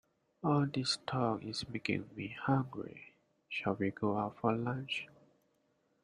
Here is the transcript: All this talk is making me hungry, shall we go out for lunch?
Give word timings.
All 0.43 0.65
this 0.65 0.97
talk 1.05 1.43
is 1.45 1.69
making 1.69 2.09
me 2.15 2.29
hungry, 2.29 3.13
shall 3.47 3.75
we 3.75 3.91
go 3.91 4.17
out 4.17 4.35
for 4.41 4.51
lunch? 4.51 5.05